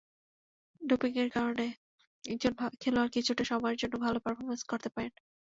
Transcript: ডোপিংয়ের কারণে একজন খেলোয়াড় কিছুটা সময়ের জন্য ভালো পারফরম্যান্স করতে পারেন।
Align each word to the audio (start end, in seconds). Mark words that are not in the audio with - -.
ডোপিংয়ের 0.81 1.29
কারণে 1.31 1.65
একজন 2.23 2.51
খেলোয়াড় 2.81 3.11
কিছুটা 3.15 3.43
সময়ের 3.43 3.79
জন্য 3.81 3.93
ভালো 4.05 4.17
পারফরম্যান্স 4.19 4.63
করতে 4.63 4.89
পারেন। 4.89 5.13